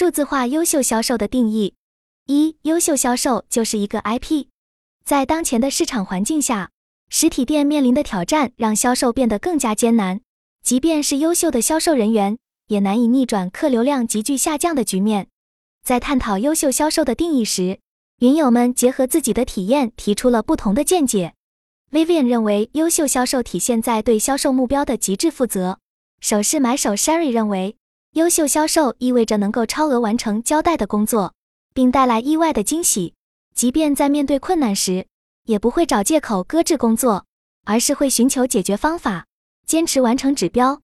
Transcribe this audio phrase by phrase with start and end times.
[0.00, 1.74] 数字化优秀销售的定义：
[2.24, 4.46] 一、优秀销售就是一个 IP。
[5.04, 6.70] 在当前的市场环境下，
[7.10, 10.22] 实体店面临的挑战让销售变得更加艰难。
[10.62, 15.28] 即便是优秀的销售人员，也难以逆转客流量急剧下降的局面。
[15.84, 17.78] 在探讨优秀销售的定义时，
[18.20, 21.34] 云友们结合自己的体验，提出了不同的见解。
[21.92, 25.78] Vivian 认为，优秀销售体现在对销售目标的极致负责。
[26.22, 27.76] 首饰买手 Sherry 认为，
[28.14, 31.32] 优秀销售意味着能够超额完成交代的工作，
[31.72, 33.14] 并带来意外的惊喜。
[33.54, 35.06] 即便在面对困难时，
[35.44, 37.26] 也不会找借口搁置工作，
[37.64, 39.26] 而是会寻求解决方法，
[39.64, 40.80] 坚持完成指标。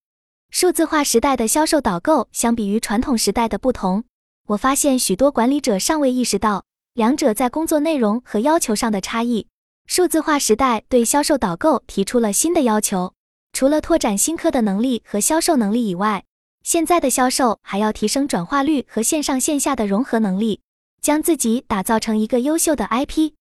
[0.52, 4.04] 数字化时代的销售导购相比于传统时代的不同，
[4.46, 6.64] 我发现许多管理者尚未意识到
[6.94, 9.48] 两者在工作内容和要求上的差异。
[9.88, 13.14] 数字化时代对销售导购提出了新的要求，
[13.52, 16.24] 除了拓展新客的能力和销售能力以外，
[16.66, 20.62] 现在的销售还要提升转化率和线上线下的融合能力，
[21.00, 23.34] 将自己打造成一个优秀的 IP。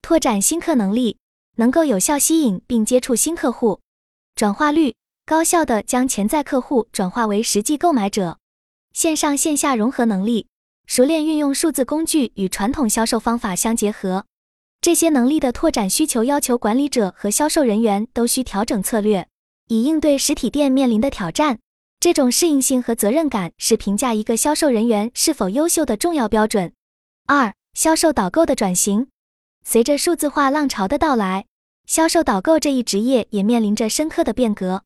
[0.00, 1.18] 拓展新客能力，
[1.56, 3.80] 能够有效吸引并接触新客户；
[4.34, 4.94] 转化率，
[5.26, 8.38] 高效的将潜在客户转化为实际购买者；
[8.94, 10.46] 线上线下融合能力，
[10.86, 14.24] 熟练运用数字工具与传统销售方法相结合。
[14.80, 19.28] 这些能力的拓展需求要求管理者和销售人员都需调整策略，
[19.68, 21.58] 以应对实体店面临的挑战。
[22.00, 26.72] 这种适应性和责任感是评价一个销售人员是否优秀的重要标准。
[27.26, 29.08] 二、销售导购的转型。
[29.62, 31.44] 随着数字化浪潮的到来，
[31.84, 34.82] 销售导购这一职业也面临着深刻的变革。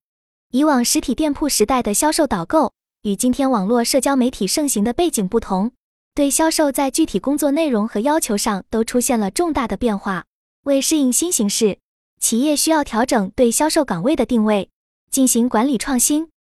[0.51, 5.71] 以往实体店铺时代的销售导购与今天网络社交媒体盛行的背景不同，
[6.17, 10.25] 对销售在具体工作内容和要求上都出现了重大的变化。
[10.65, 11.79] 为适应新形势，
[12.19, 14.69] 企业需要调整对销售岗位的定位，
[15.13, 16.31] 进行管理创新。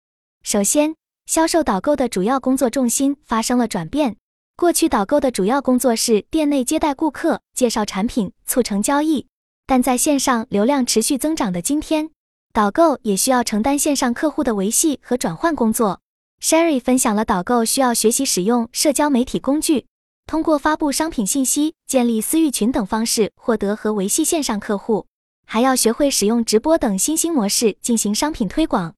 [0.46, 4.16] 首先，销售导购的主要工作重心发生了转变。
[4.56, 9.26] 过去导购的主要工作是店内接待顾客、介绍产品、促成交易，
[9.66, 12.10] 但在线上流量持续增长的今天，
[12.52, 16.02] 导购也需要承担线上客户的维系和转换工作。
[16.42, 19.86] Sherry 分享了导购需要学习使用社交媒体工具，
[20.26, 25.06] 通过发布商品信息、建立私域群等方式获得和维系线上客户，
[25.46, 28.94] 还要学会使用直播等新兴模式进行商品推广。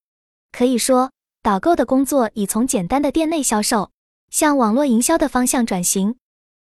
[0.51, 1.12] 可以说，
[1.47, 3.93] 导购的工作已从简单的店内销售。
[4.31, 6.17] 向网络营销的方向转型。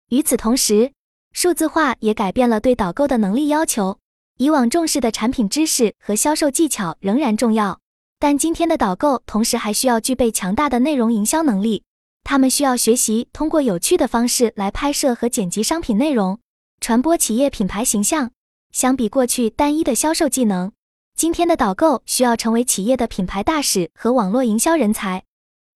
[0.09, 0.91] 与此同时，
[1.33, 3.97] 数字化也改变了对导购的能力要求。
[4.37, 7.79] 以往重视的产品知识和销售技巧仍然重要，
[8.19, 11.81] 但今天的导购同时还需要具备强大的内容营销能力。
[12.23, 16.37] 他们需要学习通过有趣的方式来拍摄和剪辑商品内容，
[16.79, 18.29] 传播企业品牌形象。
[18.71, 20.71] 相比过去单一的销售技能，
[21.15, 25.23] 今天的导购需要成为企业的品牌大使和网络营销人才。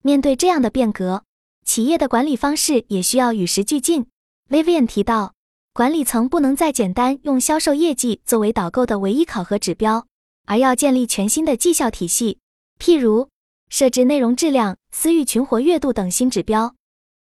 [0.03, 1.23] 面对这样的变革，
[1.63, 4.07] 企业的管理方式也需要与时俱进。
[4.49, 5.35] Vivian 提到，
[5.71, 10.05] 管理层不能再简单用销售业绩作为导购的唯一考核指标，
[10.45, 12.39] 而要建立全新的绩效体系，
[12.77, 13.29] 譬如
[13.69, 16.75] 设置内容质量、私域群活跃度等新指标，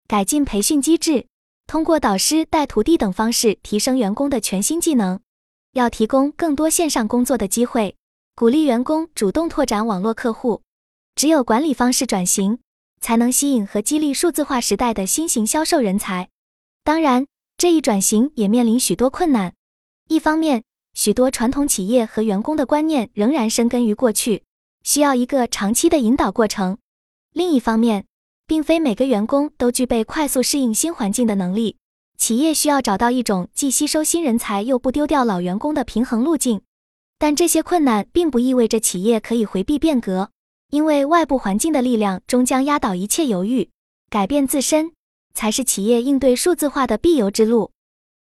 [0.08, 1.28] 改进培训机制，
[1.68, 5.20] 通过导师带徒弟等方式提升员工的全新技能。
[5.74, 7.96] 要提供更多线上工作的机会，
[8.40, 10.62] 鼓励员工主动拓展网络客户。
[11.16, 12.60] 只有管理方式转型。
[13.00, 16.30] 才能吸引和激励数字化时代的新型销售人才。
[16.84, 19.54] 当然，这一转型也面临许多困难。
[20.08, 20.64] 一方面，
[20.96, 24.44] 许多传统企业和员工的观念仍然深根于过去，
[24.84, 26.78] 需要一个长期的引导过程；
[27.34, 28.06] 另一方面，
[28.48, 31.78] 并非每个员工都具备快速适应新环境的能力。
[32.18, 36.62] 企业需要找到一种既吸收新人才又不丢掉老员工的平衡路径。
[37.20, 40.30] 但这些困难并不意味着企业可以回避变革。
[40.70, 43.70] 因为外部环境的力量终将压倒一切犹豫，
[44.10, 44.92] 改变自身
[45.34, 47.72] 才是企业应对数字化的必由之路。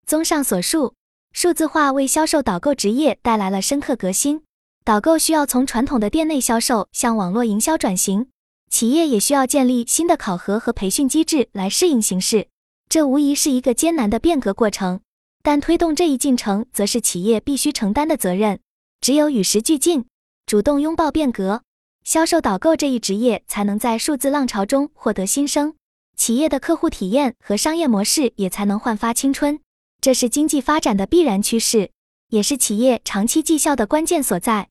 [0.07, 0.95] 综上所述，
[1.33, 4.43] 数字化为销售导购职业带来了深刻革新。
[4.85, 8.29] 导购需要从传统的店内销售向网络营销转型，
[8.71, 12.47] 企业也需要建立新的考核和培训机制来适应形势。
[12.89, 15.01] 这无疑是一个艰难的变革过程，
[15.43, 18.61] 但推动这一进程则是企业必须承担的责任。
[19.01, 20.07] 只有与时俱进，
[20.47, 21.63] 主动拥抱变革。
[22.05, 25.75] 销售导购这一职业才能在数字浪潮中获得新生，
[26.17, 29.59] 企业的客户体验和商业模式也才能焕发青春。
[30.01, 31.91] 这是经济发展的必然趋势，
[32.29, 34.69] 也是企业长期绩效的关键所在。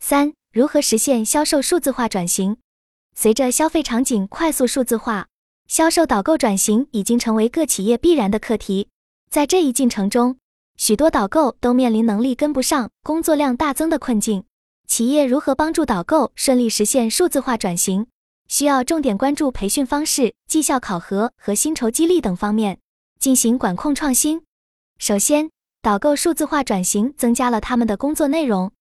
[0.00, 2.56] 三、如何实现销售数字化转型？
[3.14, 5.28] 随着消费场景快速数字化，
[5.68, 8.88] 销售导购转型已经成为各企业必然的课题。
[9.30, 10.38] 在这一进程中，
[10.76, 14.44] 许多导购都面临能力跟不上、工作量大增的困境。
[14.86, 18.06] 企业如何帮助导购顺利实现数字化转型？
[18.48, 22.78] 需要重点关注培训方式、绩效考核和薪酬激励等方面，
[23.18, 24.42] 进行管控创新。
[24.98, 28.72] 首先，导购数字化转型增加了他们的工作内容。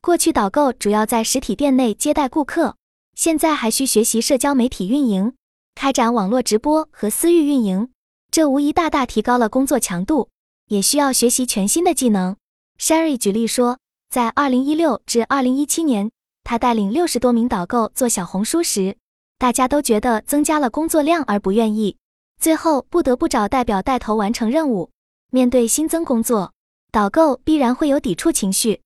[0.00, 2.76] 过去导购主要在实体店内接待顾客，
[3.16, 5.32] 现在还需学习社交媒体运营，
[5.74, 7.88] 开展网络直播和私域运营，
[8.30, 10.28] 这无疑大大提高了工作强度，
[10.68, 12.36] 也需要学习全新的技能。
[12.78, 13.78] Sherry 举例说，
[14.08, 16.10] 在2016至2017年，
[16.44, 18.96] 他带领六十多名导购做小红书时，
[19.38, 21.96] 大家都觉得增加了工作量而不愿意，
[22.40, 24.90] 最后不得不找代表带头完成任务。
[25.30, 26.52] 面对新增工作，
[26.92, 28.80] 导购必然会有抵触情绪。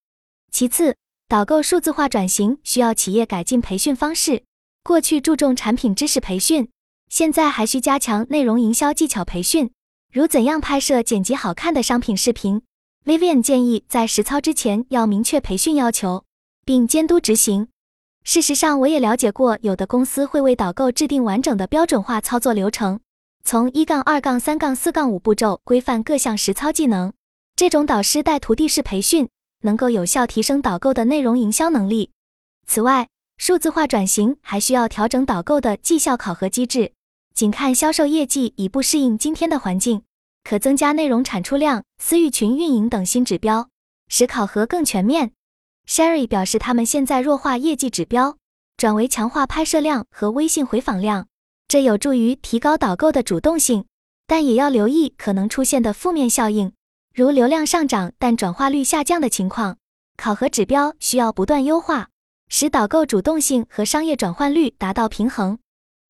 [0.51, 0.97] 其次，
[1.29, 4.43] 导购数字化转型需要企业改进培训方式。
[4.83, 6.69] 过去注重产品知识培训，
[7.09, 9.71] 现在还需加强内容营销技巧培训，
[10.13, 12.63] 如怎样拍摄剪辑好看的商品视频。
[13.05, 16.25] Vivian 建议在实操之前要明确培训要求，
[16.65, 17.69] 并监督执行。
[18.25, 23.01] 事实上，我也了解过，有的公司会为导购制定完整的标准化操作流程，
[23.45, 27.13] 从一杠二杠三杠四杠五步骤规范各项实操技能。
[27.55, 29.29] 这种导师带徒弟式培训。
[29.63, 32.13] 能够有效提升导购的内容营销能力。
[32.67, 36.93] 此外，数字化转型还需要调整导购的绩效考核机制。
[37.35, 40.03] 仅看销售业绩已不适应今天的环境，
[40.45, 43.69] 可增加内容产出量、私域群运营等新指标，
[44.09, 45.33] 使考核更全面。
[45.87, 48.37] Sherry 表示，他们现在弱化业绩指标，
[48.77, 51.27] 转为强化拍摄量和微信回访量，
[51.67, 53.87] 这有助于提高导购的主动性，
[54.27, 56.73] 但也要留意可能出现的负面效应。
[57.13, 59.79] 如流量上涨但转化率下降的情况，
[60.17, 62.09] 考核指标需要不断优化，
[62.49, 65.59] 使导购主动性和商业转换率达到平衡。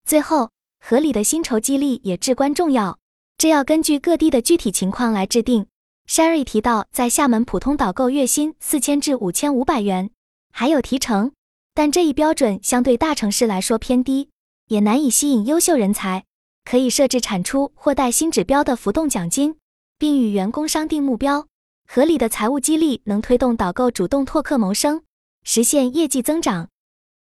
[0.05, 0.51] 最后，
[0.81, 2.99] 合理的薪酬激励也至关重要，
[3.39, 5.67] 这要根据各地的具体情况来制定。
[6.09, 10.11] Sherry 提到，在厦门普通导购月薪四千至五千五百元，
[10.53, 11.33] 还有提成，
[11.75, 14.31] 但这一标准相对大城市来说偏低，
[14.67, 16.25] 也难以吸引优秀人才。
[16.65, 19.57] 可以设置产出或带薪指标的浮动奖金。
[19.99, 21.47] 并与员工商定目标，
[21.87, 25.03] 合理的财务激励能推动导购主动拓客谋生，
[25.45, 26.71] 实现业绩增长。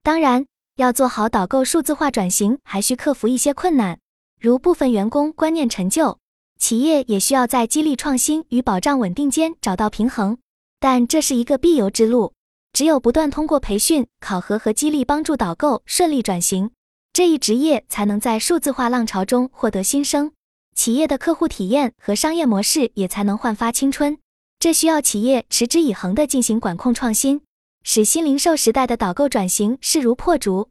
[0.02, 0.46] 当然，
[0.80, 4.00] 要做好导购数字化转型，还需克服一些困难，
[4.40, 6.18] 如部分员工观念陈旧。
[6.58, 10.38] 企业也需要在激励创新与保障稳定间找到平衡，
[10.80, 12.32] 但这是一个必由之路。
[12.72, 16.72] 只有不断通过培训、考核和激励，帮助导购顺利转型，
[17.12, 20.32] 这一职业才能在数字化浪潮中获得新生。
[20.74, 24.18] 企业的客户体验和商业模式也才能焕发青春，
[24.58, 27.42] 这需要企业持之以恒地进行管控创新，
[27.84, 30.70] 使新零售时代的导购转型势如破竹。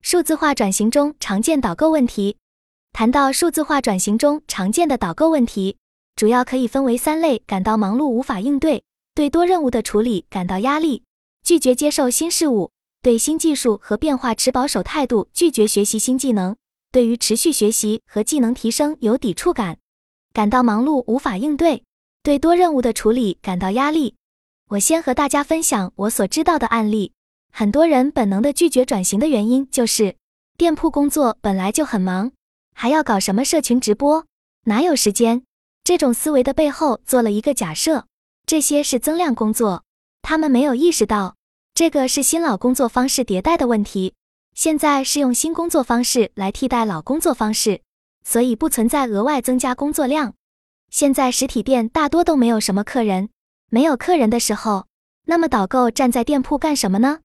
[0.00, 2.36] 数字化转型中常见导购问题，
[2.92, 5.76] 谈到数字化转型中常见的导购问题，
[6.14, 8.82] 主要可以分为三类：感到忙碌无法应对，
[9.14, 11.02] 对多任务的处理感到压力，
[11.42, 12.70] 拒绝接受新事物，
[13.02, 16.56] 对新技术和变化持保守态度，拒绝学习新技能。
[16.90, 19.78] 对于持续学习和技能提升有抵触感，
[20.32, 21.82] 感到忙碌无法应对，
[22.22, 24.14] 对多任务的处理感到压力。
[24.70, 27.12] 我先和大家分享我所知道的案例。
[27.50, 30.16] 很多人本能的拒绝转型的原因就是
[30.58, 32.32] 店铺工作本来就很忙，
[32.74, 34.26] 还要搞什么社群直播，
[34.64, 35.42] 哪有时间？
[35.84, 38.04] 这种思维的背后做了一个假设：
[38.44, 39.84] 这些是增量工作，
[40.20, 41.36] 他们没有意识到
[41.72, 44.12] 这个是新老工作方式迭代的问题。
[44.54, 47.80] 现在是用新工作方式来替代老工作方式，
[48.22, 50.34] 所以不存在额外增加工作量。
[50.90, 53.30] 现在实体店大多都没有什么客人，
[53.70, 54.86] 没有客人的时候，
[55.26, 57.20] 那么导购站在店铺干什么呢？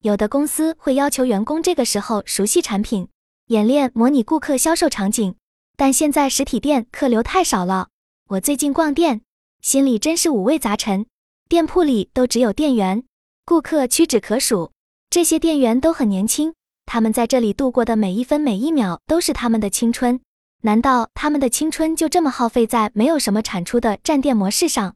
[0.00, 3.08] 有的公司会要求员工这个时候熟悉产品，
[3.46, 5.36] 演练模拟顾客销售场景。
[5.76, 7.88] 但现在实体店客流太少了，
[8.28, 9.22] 我最近逛店，
[9.60, 11.06] 心里真是五味杂陈。
[11.48, 13.04] 店铺里都只有店员，
[13.44, 14.72] 顾客屈指可数，
[15.10, 16.54] 这些店员都很年轻。
[16.86, 20.20] 他们在这里度过的每一分每一秒都是他们的青春，
[20.62, 24.94] 难道他们的青春就这么耗费在没有什么产出的站店模式上？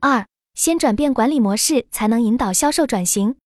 [0.00, 0.26] 二，
[0.56, 3.36] 先转变管理模式，才能引导销售转型。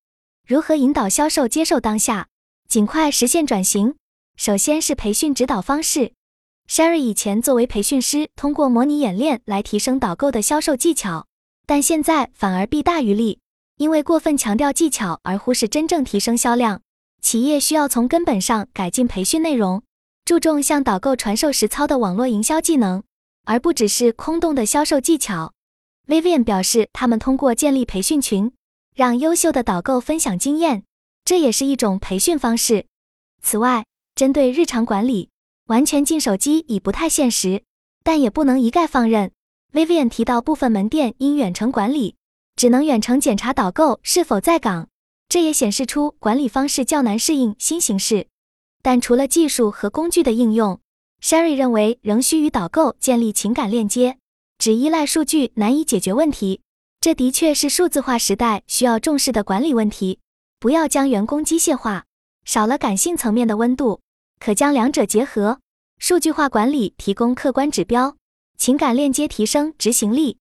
[0.47, 2.29] 如何引导销售接受当下，
[2.69, 3.95] 尽快实现转型？
[4.37, 6.13] 首先是培训指导方式。
[6.69, 11.27] Sherry 以前作为培训师，通过模拟演练来提升导购的销售技巧，
[11.67, 13.39] 但现在反而弊大于利，
[13.75, 16.81] 因为过分强调技巧而忽视真正提升销量。
[17.21, 19.83] 企业需要从根本上改进培训内容，
[20.23, 23.03] 注重向导购传授实操的网络营销技能，
[23.43, 25.51] 而不只是空洞的销售技巧。
[26.07, 28.51] Vivian 表示，他们通过建立培训群，
[28.95, 30.83] 让优秀的导购分享经验，
[31.23, 32.85] 这也是一种培训方式。
[33.41, 35.29] 此外，针对日常管理，
[35.67, 37.63] 完全进手机已不太现实，
[38.03, 39.31] 但也不能一概放任。
[39.71, 42.15] Vivian 提到，部分门店因远程管理，
[42.55, 44.89] 只能远程检查导购是否在岗。
[45.29, 48.27] 这也显示出管理方式较难适应新形势。
[48.81, 50.81] 但除了技术和工具的应用
[51.21, 54.17] ，Sherry 认为仍需与导购建立情感链接。
[54.61, 56.61] 只依赖数据难以解决问题，
[56.99, 60.19] 这的确是数字化时代需要重视的管理问题。
[60.59, 62.05] 不要将员工机械化，
[62.45, 64.01] 少了感性层面的温度，
[64.39, 65.59] 可将两者结合。
[65.97, 68.15] 数据化管理提供客观指标，
[68.55, 70.37] 情感链接提升执行力。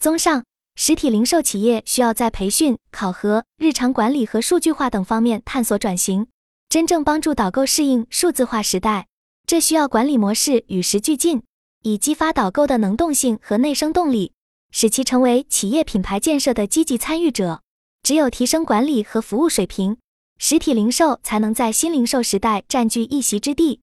[0.00, 6.26] 综上，实体零售企业需要在培训、考核、日常管理和数据化等方面探索转型，
[6.70, 9.08] 真正帮助导购适应数字化时代。
[9.46, 11.42] 这需要管理模式与时俱进。
[11.82, 14.32] 以激发导购的能动性和内生动力，
[14.70, 17.62] 使其成为企业品牌建设的积极参与者。
[18.02, 19.98] 只有提升管理和服务水平，
[20.38, 23.80] 实体零售才能在新零售时代占据一席之地。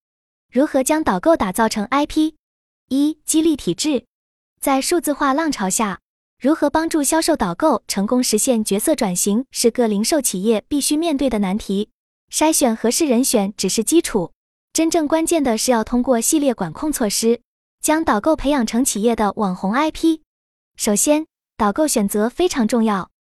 [0.51, 2.33] 如何将导购打造成 IP？
[2.89, 4.05] 一、激励体制。
[4.59, 5.99] 在数字化浪潮下，
[6.41, 11.89] 如何帮助销售导购成功实现角色转型，是各零售企业必须面对的难题。
[12.31, 14.31] 筛选合适人选只是基础，
[14.73, 17.41] 真正关键的是要通过系列管控措施。
[17.85, 20.21] 将导购培养成企业的网红 IP。
[20.75, 23.11] 首先，导购选择非常重要。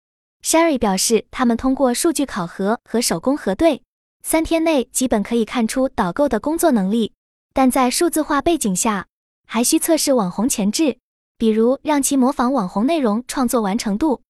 [0.42, 3.82] Sherry 表示，他们通过数据考核和手工核对，
[4.22, 7.12] 三天内基本可以看出导购的工作能力。
[7.52, 9.06] 但在数字化背景下，
[9.46, 10.96] 还需测试网红前置，
[11.36, 14.22] 比如让其模仿网红内容创作完成度。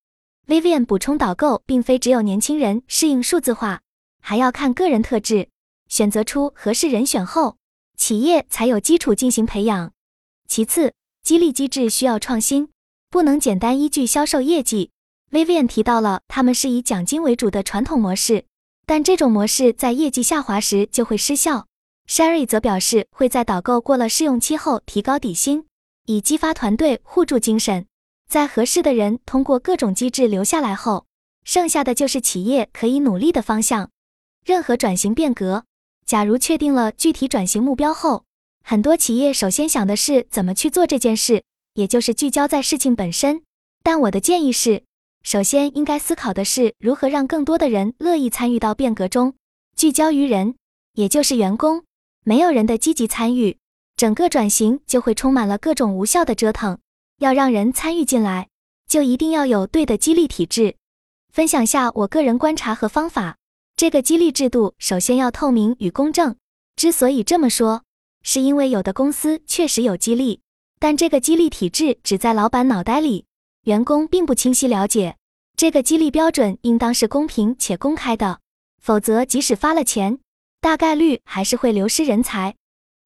[0.48, 3.82] Vivian 补充，导购并非只有年轻人适应数字化，
[4.20, 5.48] 还要看个人特质，
[5.88, 7.56] 选择出合适人选后，
[7.96, 9.92] 企业才有基础进行培养。
[10.48, 12.68] 其次，激励机制需要创新，
[13.10, 14.90] 不能简单依据销售业绩。
[15.30, 18.44] Vivian 提到了他们是以奖金为主的传统模式，
[18.86, 21.66] 但这种模式在业绩下滑时就会失效。
[22.06, 25.66] Sherry 则表示会在导购过了试用期后提高底薪，
[26.04, 27.86] 以激发团队互助精神。
[28.28, 31.06] 在合适的人通过各种机制留下来后，
[31.44, 33.90] 剩下的就是企业可以努力的方向。
[34.44, 35.64] 任何转型变革，
[36.04, 38.24] 假如确定了具体转型目标后，
[38.66, 41.44] 很多企业首先想的是怎么去做这件事，
[41.74, 43.42] 也就是聚焦在事情本身。
[43.82, 44.84] 但我的建议是，
[45.22, 49.34] 首先应该思考的是如何让更多的人乐意参与到变革中，
[49.76, 50.54] 聚焦于人，
[50.94, 51.84] 也就是员工。
[52.24, 53.58] 没有人的积极参与，
[53.96, 56.78] 整个转型就会充满了各种无效的折腾。
[57.18, 58.48] 要让人参与进来，
[58.88, 60.76] 就一定要有对的激励体制。
[61.30, 63.36] 分享下我个人观察和方法。
[63.76, 66.36] 这个激励制度首先要透明与公正。
[66.76, 67.82] 之所以这么说，
[68.24, 70.40] 是因为有的公司确实有激励，
[70.80, 73.26] 但这个激励体制只在老板脑袋里，
[73.64, 75.16] 员工并不清晰了解。
[75.56, 78.40] 这个激励标准应当是公平且公开的，
[78.82, 80.18] 否则即使发了钱，
[80.60, 82.56] 大概率还是会流失人才。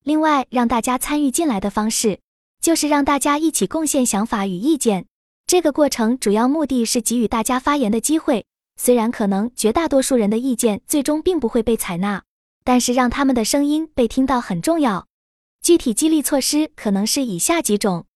[0.05, 2.21] 另外，让大家参与进来的方式，
[2.63, 5.07] 就是让大家一起贡献想法与意见。
[5.47, 8.47] 这个过程主要目的是给予大家发言的机会，
[8.77, 12.23] 虽然可能绝大多数人的意见最终并不会被采纳，
[12.65, 15.08] 但是让他们的声音被听到很重要。
[15.69, 18.07] 具体激励措施可能是以下几种：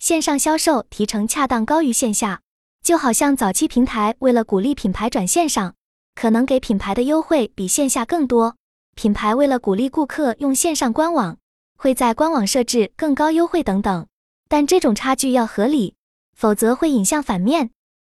[0.00, 2.40] 线上销售提成恰当高于线下，
[2.82, 5.76] 就好像早期平台为了鼓励品牌转线上，
[6.16, 8.56] 可能给品牌的优惠比线下更多；
[8.96, 11.38] 品牌为了鼓励顾客用线上官网，
[11.78, 14.08] 会在官网设置更高优惠等等。
[14.48, 15.94] 但这种差距要合理，
[16.36, 17.70] 否则会引向反面。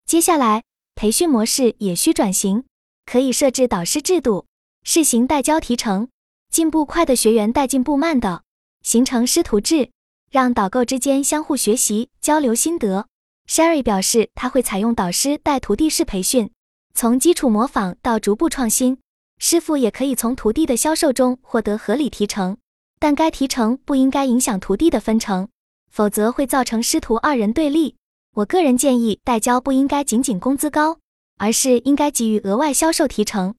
[0.06, 0.62] 接下来，
[0.94, 2.62] 培训模式也需转型，
[3.04, 4.46] 可以设置导师制度，
[4.84, 6.06] 试行代教提成，
[6.52, 8.44] 进步快的学员带进步慢的。
[8.86, 9.90] 形成师徒制，
[10.30, 13.08] 让导购之间相互学习、交流心得。
[13.48, 16.52] Sherry 表示，他会采用导师带徒弟式培训，
[16.94, 18.98] 从基础模仿到逐步创新。
[19.40, 22.58] 师傅也可以从徒弟的销售中获得合理提成，
[23.00, 25.48] 但该提成不应该影响徒弟的分成，
[25.90, 27.96] 否则会造成师徒二人对立。
[28.36, 31.00] 我个人建议，代教不应该仅仅工资高，
[31.38, 33.56] 而是应该给予额外销售提成。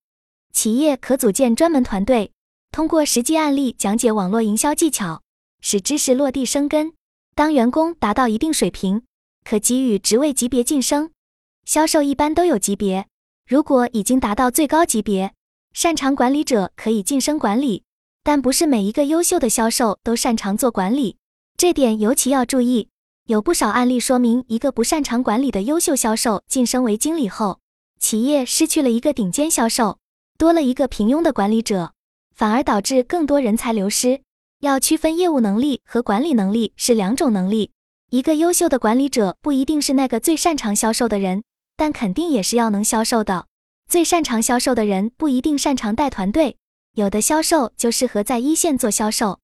[0.54, 2.32] 企业可组建专门团队。
[2.72, 5.22] 通过实际案例讲解网络营销技巧，
[5.62, 6.94] 使知识落地生根。
[7.36, 9.04] 当员工达到一定水平，
[9.44, 11.12] 可给予职位级别晋升。
[11.66, 13.08] 销售一般都有级别，
[13.48, 15.34] 如果已经达到最高级别，
[15.74, 17.84] 擅长管理者可以晋升管理。
[18.24, 21.18] 但不是每一个优秀的销售都擅长做管理，
[21.56, 22.90] 这点尤其要注意。
[23.28, 27.60] 有不少案例说明，一个不擅长管理的优秀销售晋升为经理后，
[28.00, 30.00] 企业失去了一个顶尖销售，
[30.38, 31.94] 多了一个平庸的管理者。
[32.38, 34.22] 反而导致更多人才流失。
[34.60, 37.72] 要区分业务能力和管理能力是两种能力。
[38.12, 41.44] 一个优秀的管理者不一定是那个最擅长销售的人，
[41.76, 43.48] 但肯定也是要能销售的。
[43.90, 46.58] 最擅长销售的人不一定擅长带团队，
[46.94, 49.40] 有的销售就适合在一线做销售。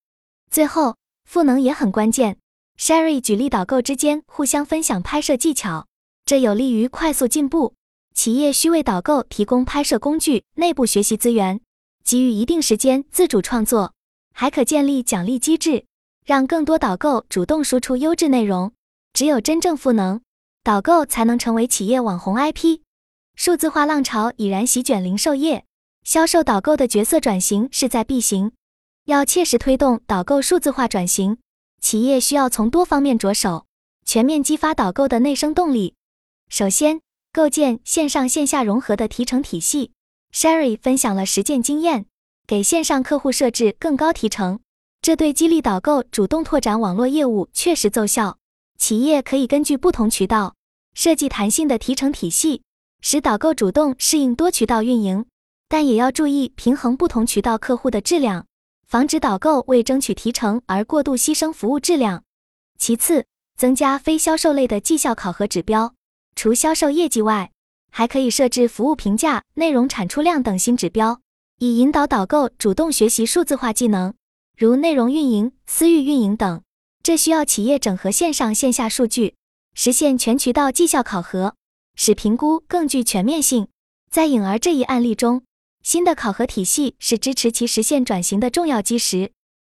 [0.52, 0.98] 最后，
[1.28, 2.38] 赋能也很关键。
[2.80, 5.88] Sherry 举例，导购之间互相分享拍摄技巧，
[6.26, 7.74] 这有利于快速进步。
[8.14, 11.60] 企业需为导购提供拍摄工具、内部学习资源。
[12.04, 13.94] 给予一定时间自主创作，
[14.34, 15.86] 还可建立奖励机制，
[16.26, 18.72] 让更多导购主动输出优质内容。
[19.14, 20.22] 只有真正赋能，
[20.64, 22.82] 导购才能成为企业网红 IP。
[23.36, 25.66] 数字化浪潮已然席卷零售业，
[26.04, 28.52] 销售导购的角色转型势在必行。
[29.06, 31.38] 要切实推动导购数字化转型，
[31.82, 33.66] 企业需要从多方面着手，
[34.06, 35.96] 全面激发导购的内生动力。
[36.50, 39.92] 首先，构建线上线下融合的提成体系。
[40.34, 42.08] Sherry 分享了实践经验，
[42.48, 44.60] 给线上客户设置更高提成，
[45.00, 48.40] 这对激励导购主动拓展网络业务确实奏效。
[48.80, 50.56] 企业可以根据不同渠道
[50.96, 52.64] 设计弹性的提成体系，
[53.00, 55.26] 使导购主动适应多渠道运营，
[55.70, 58.48] 但也要注意平衡不同渠道客户的质量，
[58.88, 62.24] 防止导购为争取提成而过度牺牲服务质量。
[62.80, 65.94] 其次，增加非销售类的绩效考核指标，
[66.36, 67.53] 除销售业绩外。
[67.96, 71.22] 还可以设置服务评价、内容产出量等新指标，
[71.60, 74.16] 以引导导购主动学习数字化技能，
[74.58, 76.64] 如内容运营、私域运营等。
[77.04, 79.36] 这需要企业整合线上线下数据，
[79.76, 81.54] 实现全渠道绩效考核，
[81.96, 83.68] 使评估更具全面性。
[84.10, 85.44] 在颖儿这一案例中，
[85.84, 89.32] 新的考核体系是支持其实现转型的重要基石。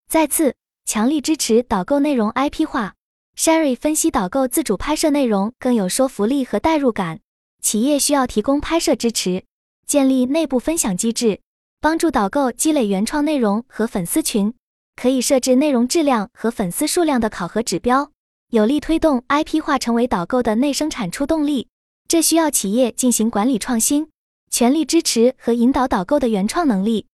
[0.08, 0.54] 再次，
[0.84, 2.94] 强力支持导购内容 IP 化。
[3.36, 7.18] Sherry 分析，导购自主拍摄内容更有说服力和代入感。
[7.64, 9.42] 企业需要提供拍摄支持，
[9.86, 11.40] 建立内部分享机制，
[11.80, 14.52] 帮助导购积累原创内容和粉丝群。
[14.94, 18.10] 可以设置内容质量和粉丝数量的考核指标，
[18.50, 21.68] 有力推动 IP 化成为导购的内生产出动力。
[22.06, 24.08] 这需要企业进行管理创新，
[24.50, 27.06] 全力支持和引导导购的原创能力。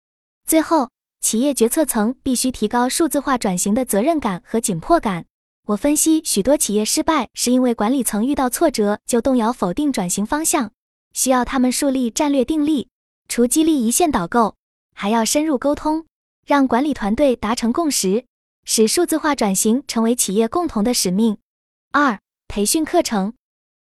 [0.46, 0.88] 最后，
[1.20, 5.26] 企业决策层必须提高数字化转型的责任感和紧迫感。
[5.68, 10.72] 我分析，许多企业失败是因为管理层遇到挫折就动摇否定转型方向，
[11.12, 12.88] 需要他们树立战略定力。
[13.28, 14.56] 除激励一线导购，
[14.94, 16.06] 还要深入沟通，
[16.46, 18.24] 让管理团队达成共识，
[18.64, 21.36] 使数字化转型成为企业共同的使命。
[21.92, 23.34] 二、培训课程。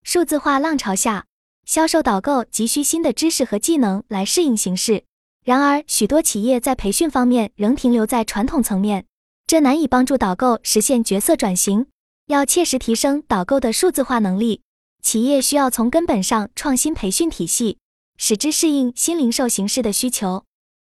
[0.03, 1.25] 数字化浪潮下，
[1.65, 5.03] 销售导购急需新的知识和技能来适应形势。
[5.43, 9.05] 然而，许多企业在培训方面仍停留在传统层面。
[9.53, 11.85] 这难以帮助导购实现角色转型。
[12.25, 14.63] 要切实提升导购的数字化能力，
[15.03, 17.77] 企业需要从根本上创新培训体系，
[18.17, 20.43] 使之适应新零售形式的需求。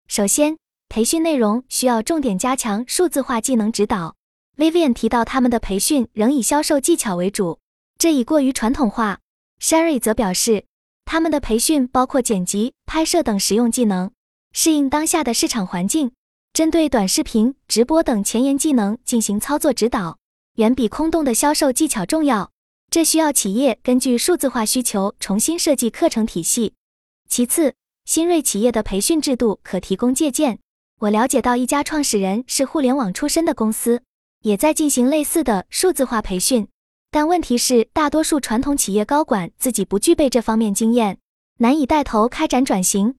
[0.07, 0.57] 首先，
[0.89, 4.15] 培训内容需要重点加强数字化技能指导。
[4.57, 7.59] Vivian 提到，他们的培训仍以销售技巧为主，
[7.99, 9.19] 这已过于传统化。
[9.61, 10.67] Sherry 则表示，
[11.05, 14.13] 他们的培训包括剪辑、拍摄等实用技能，
[14.53, 16.13] 适应当下的市场环境。
[16.53, 20.19] 针对短视频、直播等前沿技能进行操作指导，
[20.57, 22.51] 远比空洞的销售技巧重要。
[22.91, 26.75] 这需要企业根据数字化需求重新设计课程体系。
[27.27, 27.73] 其次，
[28.05, 30.59] 新锐企业的培训制度可提供借鉴。
[31.01, 34.03] 我了解到一家创始人是互联网出身的公司，
[34.43, 36.69] 也在进行类似的数字化培训。
[37.11, 41.17] 但问题是，大多数传统企业高管自己不具备这方面经验，
[41.61, 43.15] 难以带头开展转型。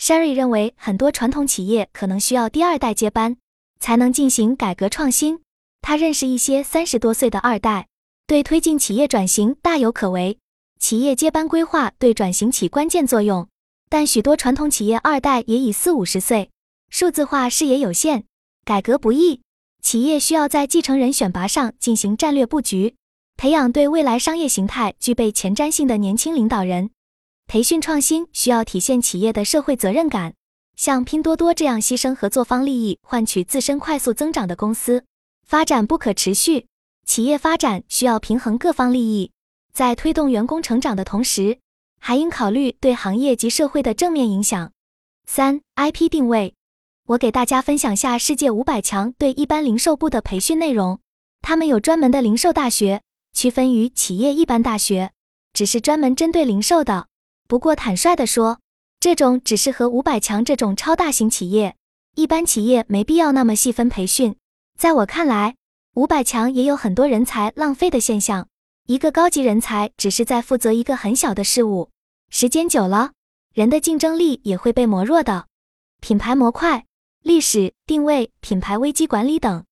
[0.00, 3.36] Sherry 认为，很多传统企业可能需要第二代接班，
[3.80, 5.40] 才能进行改革创新。
[5.82, 7.86] 他认识一些三十多岁的二代，
[8.26, 10.38] 对推进企业转型大有可为。
[10.78, 13.46] 企业接班规划对转型起关键作用，
[13.90, 16.48] 但许多传统企业二代也已四五十岁，
[16.88, 18.24] 数字化视野有限，
[18.64, 19.42] 改革不易。
[19.82, 22.94] 企业需要在继承人选拔上进行战略布局，
[23.36, 26.90] 培养对未来商业形态具备前瞻性的年轻领导人。
[27.50, 30.34] 培训创新需要体现企业的社会责任感，
[30.76, 35.04] 像拼多多这样牺牲合作方利益换取自身快速增长的公司，
[35.44, 36.68] 发展不可持续。
[37.04, 39.32] 企业发展需要平衡各方利益，
[39.72, 41.58] 在推动员工成长的同时，
[41.98, 44.70] 还应考虑对行业及社会的正面影响。
[45.26, 46.54] 三、IP 定位，
[47.08, 51.00] 我给大家分享下世界五百强对一般零售部的培训内容。
[51.42, 55.10] 他们有专门的零售大学，区分于企业一般大学，
[55.52, 57.08] 只是专门针对零售的。
[57.50, 58.60] 不过，坦率地说，
[59.00, 61.74] 这种只适合五百强这种超大型企业，
[62.14, 64.36] 一般企业没必要那么细分培训。
[64.78, 65.56] 在我看来，
[65.96, 68.46] 五百强也有很多人才浪费的现象。
[68.86, 71.90] 一个高级人才只是在负责一个很小的事物，
[72.30, 73.10] 时间久了，
[73.52, 75.46] 人的竞争力也会被磨弱的。
[76.00, 76.86] 品牌模块、
[77.24, 79.64] 历史定位、品牌危机管理等。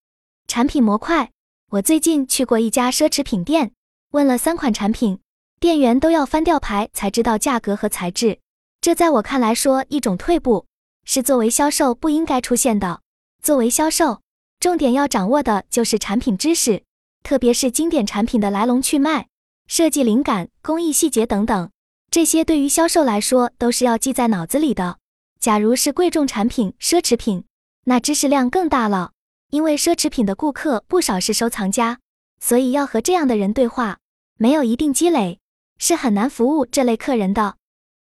[0.48, 1.30] 产品模块，
[1.70, 3.70] 我最近去过一家奢侈品店，
[4.10, 5.20] 问了三款产品。
[5.60, 8.38] 店员都要翻吊牌才知道价格和材质，
[8.80, 10.66] 这在我看来说一种退步，
[11.04, 13.00] 是作为销售不应该出现的。
[13.42, 14.22] 作为销售，
[14.60, 16.84] 重点要掌握的就是产品知识，
[17.24, 19.26] 特别是经典产品的来龙去脉、
[19.66, 21.70] 设计灵感、工艺细节等等，
[22.08, 24.98] 这些对于销售来说都是要记在脑子里的。
[25.40, 27.44] 假如是贵重产品、奢侈品，
[27.86, 29.10] 那知识量更大了，
[29.50, 31.98] 因为奢侈品的顾客不少是收藏家，
[32.40, 33.98] 所以要和这样的人对话，
[34.36, 35.40] 没有一定积累，
[35.78, 37.56] 是很难服务这类客人的。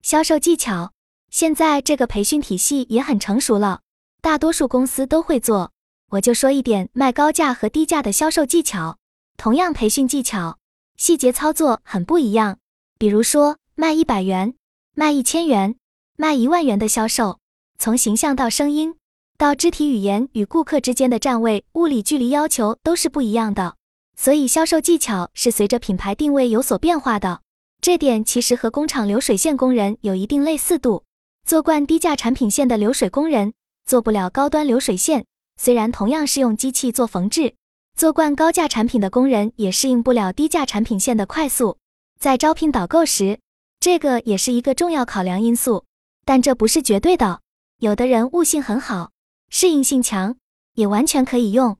[0.02, 0.92] 销售技巧，
[1.30, 3.80] 现在这个培训体系也很成熟了，
[4.20, 5.72] 大多数公司都会做。
[6.10, 8.98] 我就说一点卖高价和低价的销售技巧，
[9.36, 10.58] 同样培训技巧，
[10.96, 12.58] 细节操作很不一样。
[12.98, 14.54] 比如说卖一百元、
[14.94, 15.76] 卖一千元、
[16.16, 17.38] 卖一万元的销售，
[17.78, 18.96] 从形象到声音，
[19.38, 23.76] 到肢体语言与顾客之间的站位、物理距离要求都是不一样的，
[24.16, 27.42] 所以销售技巧是随着品牌定位有所变化的。
[27.82, 31.04] 这点其实和工厂流水线工人有一定类似度，
[31.46, 33.54] 做惯低价产品线的流水工人，
[33.86, 35.24] 做不了高端流水线。
[35.56, 37.54] 虽然同样是用机器做缝制，
[37.96, 41.78] 做惯高价产品的工人也适应不了低价产品线的快速。
[42.18, 43.38] 在招聘导购时，
[43.78, 45.86] 这个也是一个重要考量因素，
[46.26, 47.40] 但这不是绝对的。
[47.78, 49.10] 有的人悟性很好，
[49.48, 50.36] 适应性强，
[50.74, 51.78] 也完全可以用。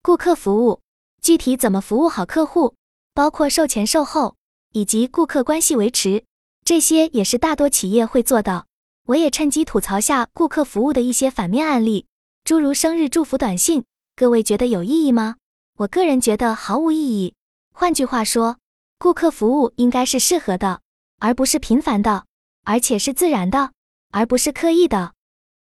[0.00, 0.80] 顾客服务
[1.20, 2.76] 具体怎么服务好客户，
[3.14, 4.36] 包括售前售后
[4.72, 6.24] 以及顾客关系维持，
[6.64, 8.66] 这些也是大多企业会做的。
[9.06, 12.06] 我也趁机吐槽下顾客服务的一些反面案例。
[12.44, 13.84] 诸如生日祝福短信，
[14.16, 15.36] 各位觉得有意义吗？
[15.78, 17.34] 我个人觉得毫无意义。
[17.72, 18.58] 换句话说，
[18.98, 20.80] 顾客服务应该是适合的，
[21.18, 22.24] 而不是频繁的，
[22.64, 23.72] 而且是自然的，
[24.12, 25.14] 而不是刻意的。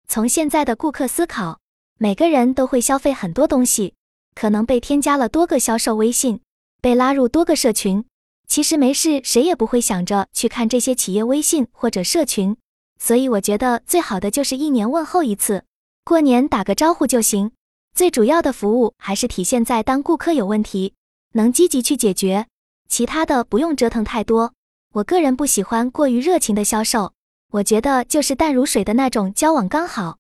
[0.07, 1.61] 从现在的顾客思考，
[1.99, 3.95] 每个人都会消费很多东西，
[4.35, 6.41] 可能被添加了多个销售微信，
[6.81, 8.05] 被拉入多个社群。
[8.49, 12.57] 其实没事，谁也不会想着去看这些企业微信或者社群。
[12.99, 15.65] 所以我觉得最好的就是一年问候一次。
[16.03, 17.53] 过年打个招呼就行，
[17.95, 20.95] 最主要的服务还是体现在当顾客有问题，
[21.35, 22.47] 能积极去解决，
[22.89, 24.55] 其他的不用折腾太多。
[24.95, 27.13] 我个人不喜欢过于热情的销售，
[27.53, 30.17] 我觉得就是淡如水的那种交往刚好。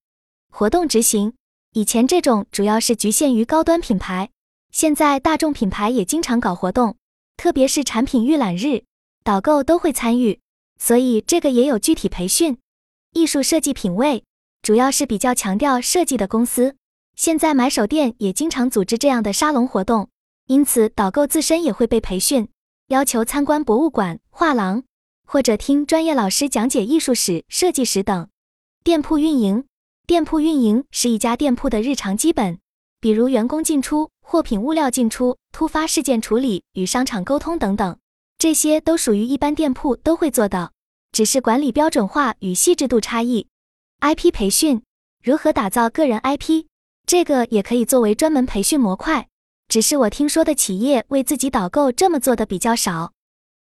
[0.52, 1.32] 活动执行，
[1.72, 4.28] 以前这种主要是局限于高端品牌，
[4.70, 6.96] 现在大众品牌也经常搞活动，
[7.38, 8.82] 特别是产品预览日，
[9.22, 10.40] 导购都会参与，
[10.78, 12.58] 所以这个也有具体培训。
[13.14, 14.24] 艺术设计品味。
[14.60, 16.74] 主要是比较强调设计的公司，
[17.14, 20.10] 现在买手店也经常组织这样的沙龙活动，
[20.46, 22.48] 因此导购自身也会被培训，
[22.88, 24.82] 要求参观博物馆、画廊，
[25.24, 28.28] 或者听专业老师讲解艺术史、设计史等。
[28.82, 29.64] 店铺运营，
[30.08, 32.58] 店铺运营是一家店铺的日常基本，
[33.00, 37.96] 比如员工进出、货品物料进出、突发事件处理、与商场沟通等等，
[38.38, 40.72] 这些都属于一般店铺都会做的，
[41.12, 43.46] 只是管理标准化与细致度差异。
[44.00, 44.82] IP 培训
[45.22, 46.64] 如何打造个人 IP？
[47.06, 49.28] 这个也可以作为专门培训模块，
[49.68, 53.12] 只是我听说的企业为自己导购这么做的比较少。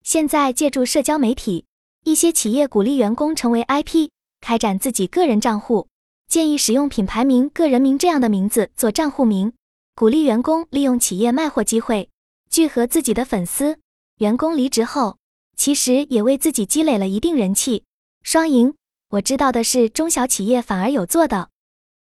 [0.04, 1.66] 现在借助社交媒体，
[2.06, 5.88] 一些企业鼓励员工成为 IP，开展自己个人账户，
[6.28, 9.54] 建议使用品牌名、个人名这样的名字做账户名，
[9.96, 12.10] 鼓励员工利用企业卖货机会
[12.50, 13.80] 聚合自己的粉丝。
[14.18, 15.18] 员工离职后，
[15.56, 17.84] 其实也为自己积累了一定人气，
[18.24, 18.74] 双赢。
[19.10, 21.50] 我知道的是，中小企业反而有做的。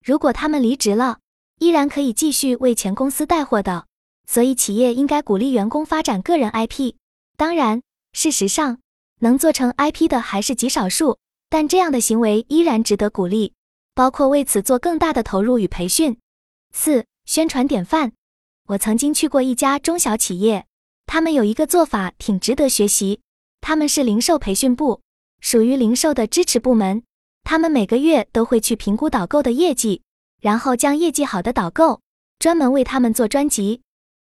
[0.04, 1.20] 如果他们离职了，
[1.60, 3.86] 依然可以继续为前公司带货的。
[4.28, 6.94] 所以，企业应该鼓励员工发展个人 IP。
[7.38, 8.80] 当然，事实上
[9.20, 11.18] 能做成 IP 的还是极少数，
[11.50, 13.54] 但这样的行为依然值得鼓励，
[13.96, 16.20] 包括为此做更大的投入与培训。
[16.72, 18.12] 四、宣传典范。
[18.68, 20.66] 我曾经去过一家中小企业，
[21.06, 23.22] 他们有一个做法挺值得学习。
[23.62, 25.02] 他们是零售培训部。
[25.42, 27.04] 属于零售的支持部门，
[27.44, 30.02] 他们每个月都会去评估导购的业绩，
[30.42, 32.02] 然后将业绩好的导购
[32.40, 33.82] 专门为他们做专辑。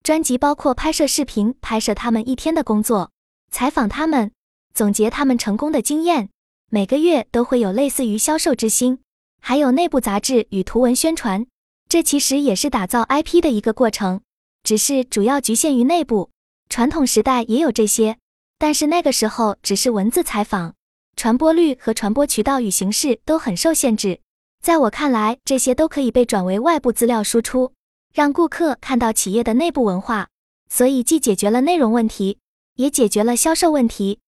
[0.01, 3.11] 专辑包括拍摄视频，拍摄他们一天的工作，
[3.51, 4.31] 采访他们，
[4.73, 6.29] 总结他们成功的经验。
[6.71, 8.99] 每个月都会有类似于销售之星，
[9.45, 11.45] 还有内部杂志与图文宣传。
[11.89, 14.21] 这其实也是打造 IP 的一个过程，
[14.63, 16.29] 只是主要局限于内部。
[16.69, 18.17] 传统时代也有这些，
[18.57, 20.75] 但是那个时候只是文字采访。
[21.17, 24.21] 传播率和传播渠道与形式都很受限制，
[24.63, 27.73] 在我看来，这些都可以被转为外部资料输出，
[28.13, 30.29] 让顾客看到企业的内部文化。
[30.69, 32.39] 所以，既解决了内容问题，
[32.77, 34.19] 也解决了销售问题。